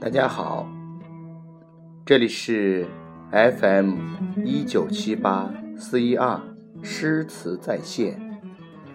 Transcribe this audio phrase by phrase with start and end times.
[0.00, 0.66] 大家好，
[2.06, 2.86] 这里是
[3.32, 3.98] FM
[4.46, 6.40] 一九七八四一二
[6.82, 8.18] 诗词在线，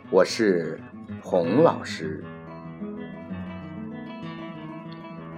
[0.09, 0.81] 我是
[1.21, 2.23] 洪老师。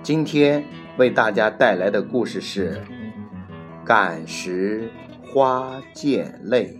[0.01, 0.63] 今天
[0.97, 2.81] 为大家带来的故事是
[3.85, 4.89] 《感时
[5.21, 6.79] 花溅泪》。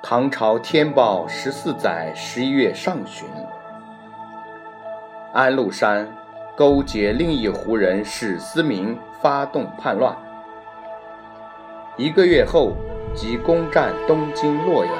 [0.00, 3.26] 唐朝天宝十四载十一月上旬，
[5.34, 6.08] 安禄山
[6.56, 10.16] 勾结另一胡人史思明发动叛乱。
[11.96, 12.74] 一个月后，
[13.12, 14.94] 即攻占东京洛阳，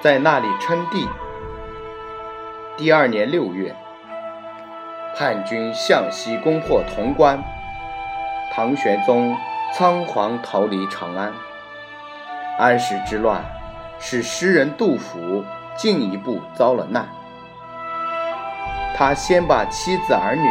[0.00, 1.06] 在那里称帝。
[2.78, 3.76] 第二年六月，
[5.14, 7.40] 叛军向西攻破潼关，
[8.54, 9.36] 唐玄宗
[9.74, 11.30] 仓皇逃离长安。
[12.58, 13.42] 安史之乱，
[13.98, 15.44] 使诗人杜甫
[15.76, 17.08] 进一步遭了难。
[18.94, 20.46] 他先把妻子儿女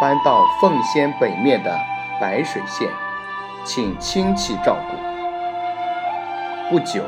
[0.00, 1.74] 搬到奉先北面的
[2.20, 2.88] 白水县，
[3.64, 4.96] 请亲戚照顾。
[6.70, 7.02] 不久，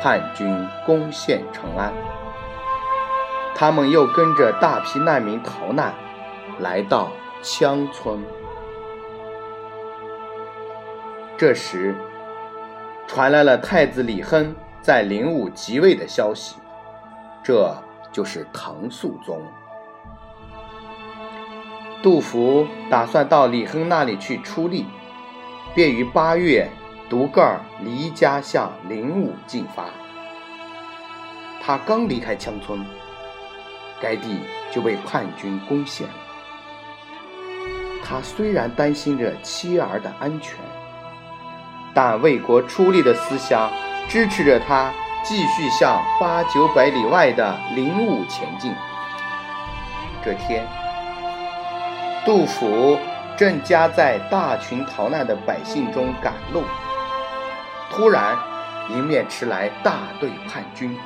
[0.00, 1.92] 叛军攻陷长安，
[3.54, 5.92] 他们又跟着大批难民逃难，
[6.58, 7.10] 来到
[7.42, 8.24] 羌村。
[11.36, 11.94] 这时，
[13.06, 16.56] 传来了太子李亨在灵武即位的消息，
[17.42, 17.76] 这
[18.10, 19.40] 就是唐肃宗。
[22.02, 24.86] 杜甫打算到李亨那里去出力，
[25.74, 26.68] 便于八月
[27.08, 29.84] 独个儿离家向灵武进发。
[31.62, 32.84] 他刚离开羌村，
[34.00, 36.08] 该地就被叛军攻陷。
[38.02, 40.58] 他虽然担心着妻儿的安全。
[41.94, 43.70] 但为国出力的思想
[44.08, 44.92] 支持着他
[45.24, 48.74] 继续向八九百里外的灵武前进。
[50.24, 50.66] 这天，
[52.24, 52.98] 杜甫
[53.36, 56.62] 正夹在大群逃难的百姓中赶路，
[57.90, 58.36] 突然
[58.90, 60.96] 迎面驰来大队叛军，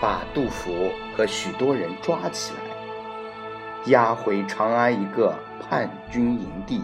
[0.00, 6.82] 把杜甫和许多人抓起来，押回长安一个叛军营地，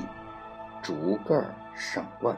[0.83, 1.43] 逐个
[1.75, 2.37] 审问。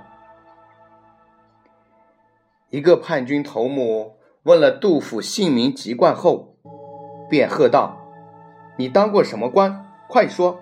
[2.72, 6.56] 一个叛军头目问了杜甫姓名籍贯后，
[7.28, 7.98] 便喝道
[8.78, 9.92] ：“你当过什么官？
[10.08, 10.58] 快说！”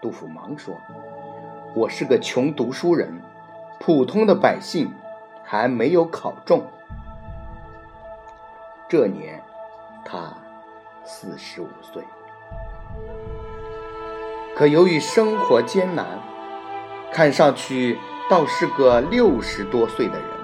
[0.00, 0.74] 杜甫忙说
[1.76, 3.20] ：“我是个穷读书人，
[3.78, 4.90] 普通的百姓，
[5.44, 6.62] 还没有考中。”
[8.88, 9.42] 这年
[10.02, 10.32] 他
[11.04, 12.02] 四十五岁，
[14.56, 16.06] 可由于生活艰难，
[17.12, 17.98] 看上去
[18.30, 20.35] 倒是个六十多岁的人。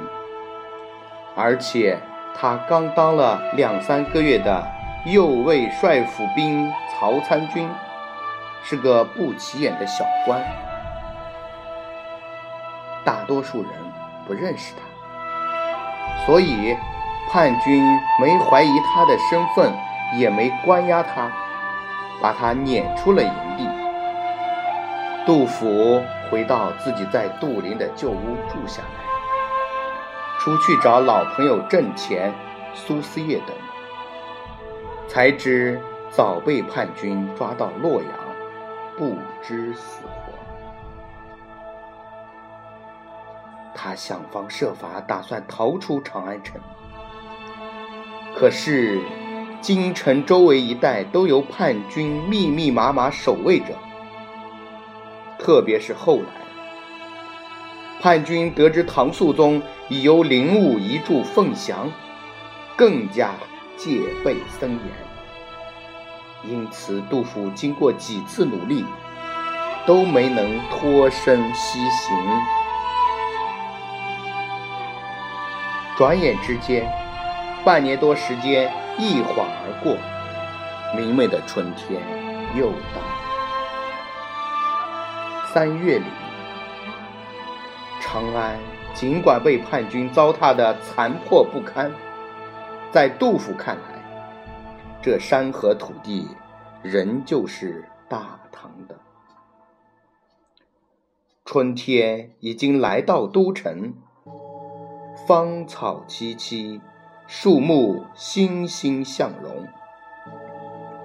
[1.35, 1.99] 而且
[2.39, 4.67] 他刚当了两三个月的
[5.07, 7.69] 右卫帅府兵曹参军，
[8.63, 10.41] 是个不起眼的小官，
[13.05, 13.71] 大多数人
[14.27, 16.77] 不认识他，所以
[17.31, 17.83] 叛军
[18.21, 19.73] 没怀疑他的身份，
[20.19, 21.31] 也没关押他，
[22.21, 23.69] 把他撵出了营地。
[25.25, 29.12] 杜甫回到自己在杜陵的旧屋住下来。
[30.43, 32.35] 出去找老朋友郑虔、
[32.75, 33.55] 苏思叶等，
[35.07, 35.81] 才知
[36.11, 38.11] 早被叛军抓到洛阳，
[38.99, 40.33] 不知死活。
[43.73, 46.61] 他想方设法打算逃出长安城，
[48.35, 49.01] 可是
[49.61, 53.67] 京城周围一带都由叛军密密麻麻守卫着，
[55.39, 56.43] 特别是后来。
[58.03, 61.89] 叛军得知唐肃宗已由灵武移驻凤翔，
[62.75, 63.31] 更加
[63.77, 64.81] 戒备森严。
[66.43, 68.85] 因此，杜甫经过几次努力，
[69.87, 72.43] 都没能脱身西行。
[75.97, 76.85] 转眼之间，
[77.65, 79.97] 半年多时间一晃而过，
[81.01, 82.03] 明媚的春天
[82.57, 83.01] 又到。
[85.55, 86.22] 三月里。
[88.13, 88.59] 长安
[88.93, 91.91] 尽管被叛军糟蹋的残破不堪，
[92.91, 94.05] 在杜甫看来，
[95.01, 96.29] 这山河土地
[96.83, 98.99] 仍旧是大唐的。
[101.47, 103.95] 春天已经来到都城，
[105.27, 106.83] 芳草萋萋，
[107.27, 109.67] 树木欣欣向荣，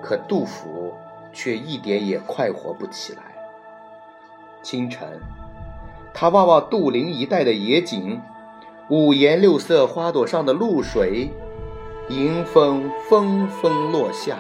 [0.03, 0.94] 可杜甫
[1.31, 3.21] 却一点也快活不起来。
[4.62, 5.21] 清晨。
[6.19, 8.19] 他望望杜陵一带的野景，
[8.89, 11.31] 五颜六色花朵上的露水，
[12.09, 14.35] 迎风纷纷落下。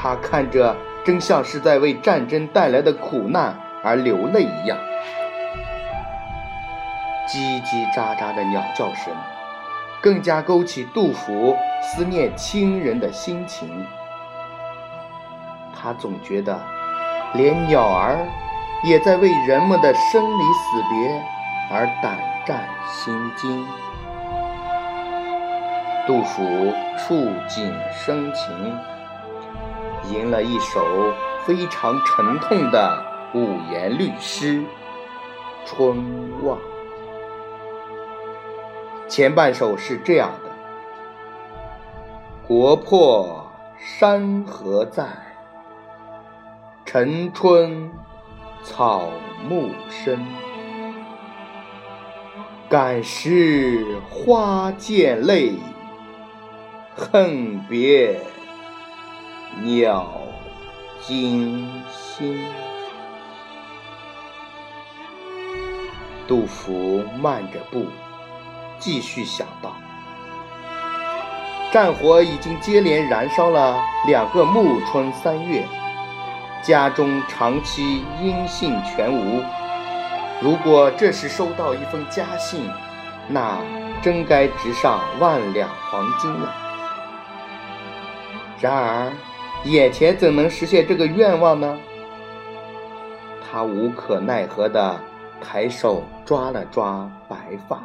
[0.00, 0.74] 他看着，
[1.04, 4.78] 真像是在为战争带来的苦难而流泪一样。
[7.28, 9.12] 叽叽喳喳的鸟叫声，
[10.00, 13.68] 更加勾起杜甫思念亲人的心情。
[15.78, 16.58] 他总觉得，
[17.34, 18.26] 连鸟儿
[18.84, 21.24] 也在为人们的生离死别
[21.70, 23.66] 而胆战心惊。
[26.06, 27.14] 杜甫触
[27.48, 28.78] 景生情，
[30.04, 31.12] 吟了一首
[31.44, 33.04] 非常沉痛的
[33.34, 34.62] 五言律诗
[35.66, 36.56] 《春望》。
[39.06, 40.50] 前半首是这样的
[42.46, 45.04] ：“国破山河在。”
[46.86, 47.90] 晨春
[48.62, 49.10] 草
[49.48, 50.24] 木深，
[52.68, 55.54] 感时花溅泪，
[56.94, 58.20] 恨别
[59.62, 60.06] 鸟
[61.00, 62.44] 惊心。
[66.26, 67.86] 杜甫慢着步，
[68.78, 69.74] 继续想到：
[71.72, 75.64] 战火已经接连燃烧了两个暮春三月。
[76.62, 79.42] 家中长期音信全无，
[80.42, 82.68] 如果这时收到一封家信，
[83.28, 83.58] 那
[84.02, 86.54] 真该值上万两黄金了。
[88.60, 89.12] 然而，
[89.64, 91.78] 眼前怎能实现这个愿望呢？
[93.50, 95.00] 他无可奈何地
[95.40, 97.82] 抬手抓了抓白发，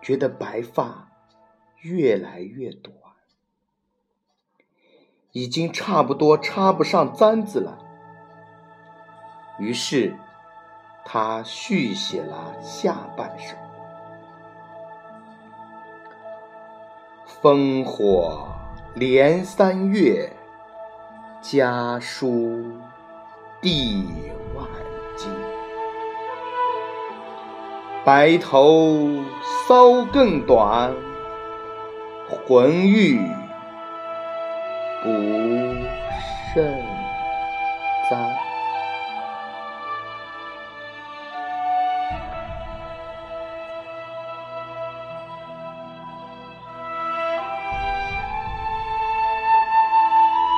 [0.00, 1.08] 觉得白发
[1.80, 2.92] 越来越多。
[5.32, 7.78] 已经差不多插不上簪子了，
[9.58, 10.14] 于是
[11.06, 13.56] 他续写了下半首
[17.40, 18.46] ：“烽火
[18.94, 20.30] 连三月，
[21.40, 22.70] 家书
[23.62, 24.04] 第
[24.54, 24.66] 万
[25.16, 25.30] 金。
[28.04, 29.08] 白头
[29.66, 30.94] 搔更短，
[32.46, 33.18] 浑欲。”
[35.02, 35.08] 不
[36.54, 36.64] 胜
[38.08, 38.18] 簪。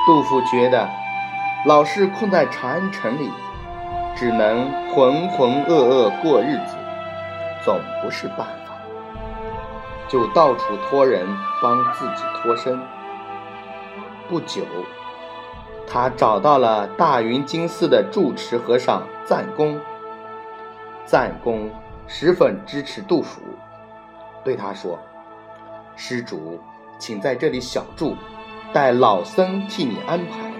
[0.05, 0.87] 杜甫觉得，
[1.65, 3.31] 老是困在长安城里，
[4.15, 6.77] 只能浑浑噩噩过日子，
[7.63, 8.75] 总不是办法，
[10.07, 11.27] 就到处托人
[11.63, 12.79] 帮自己脱身。
[14.27, 14.65] 不久，
[15.87, 19.79] 他找到了大云金寺的住持和尚赞公。
[21.05, 21.69] 赞公
[22.07, 23.41] 十分支持杜甫，
[24.43, 24.97] 对他说
[25.95, 26.59] ：“施主，
[26.97, 28.15] 请在这里小住，
[28.73, 30.51] 待老僧替你安排。”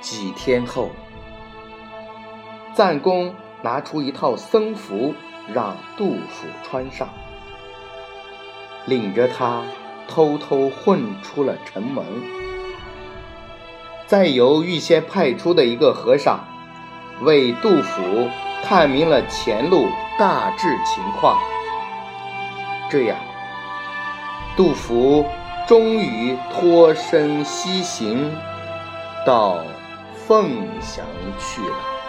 [0.00, 0.90] 几天后，
[2.72, 5.12] 赞公拿出一套僧服
[5.52, 7.08] 让杜甫穿上，
[8.86, 9.62] 领着他。
[10.10, 12.04] 偷偷混出了城门，
[14.06, 16.44] 再由预先派出的一个和尚
[17.22, 18.28] 为杜甫
[18.64, 19.86] 探明了前路
[20.18, 21.38] 大致情况。
[22.90, 23.16] 这样，
[24.56, 25.24] 杜甫
[25.68, 28.36] 终于脱身西行，
[29.24, 29.58] 到
[30.26, 30.50] 凤
[30.80, 31.06] 翔
[31.38, 31.99] 去了。